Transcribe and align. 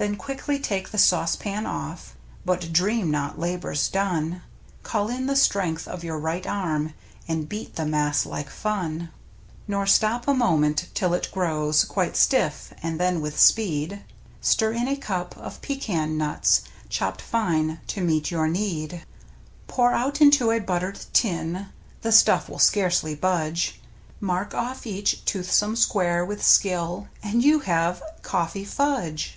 Then 0.00 0.16
quickly 0.16 0.58
take 0.58 0.92
the 0.92 0.96
saucepan 0.96 1.66
off. 1.66 2.16
But 2.46 2.72
dream 2.72 3.10
not 3.10 3.38
labor's 3.38 3.86
done. 3.86 4.40
Call 4.82 5.10
in 5.10 5.26
the 5.26 5.36
strength 5.36 5.86
of 5.86 6.02
your 6.02 6.18
right 6.18 6.46
arm 6.46 6.94
And 7.28 7.46
beat 7.46 7.76
the 7.76 7.84
mass 7.84 8.24
like 8.24 8.48
fun; 8.48 9.10
Nor 9.68 9.84
stop 9.86 10.26
a 10.26 10.32
moment 10.32 10.88
till 10.94 11.12
it 11.12 11.28
grows 11.32 11.84
Quite 11.84 12.16
stiff, 12.16 12.72
and 12.82 12.98
then 12.98 13.20
with 13.20 13.38
speed 13.38 13.90
^ 13.90 14.02
Stir 14.40 14.72
in 14.72 14.88
a 14.88 14.96
cup 14.96 15.36
of 15.36 15.60
pecan 15.60 16.16
nuts, 16.16 16.62
Chopped 16.88 17.20
fine 17.20 17.80
to 17.88 18.00
meet 18.00 18.30
your 18.30 18.48
need. 18.48 19.02
Pour 19.68 19.92
out 19.92 20.22
into 20.22 20.50
a 20.50 20.60
buttered 20.60 20.98
tin 21.12 21.66
(The 22.00 22.12
stuff 22.12 22.48
will 22.48 22.58
scarcely 22.58 23.14
budge), 23.14 23.78
Mark 24.18 24.54
off 24.54 24.86
each 24.86 25.26
toothsome 25.26 25.76
square 25.76 26.24
with 26.24 26.42
skill, 26.42 27.08
And 27.22 27.42
you 27.44 27.58
have— 27.58 28.02
Coffee 28.22 28.64
Fudge 28.64 29.36